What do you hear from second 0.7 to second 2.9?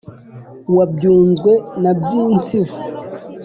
wa byunzwe na byintsibo,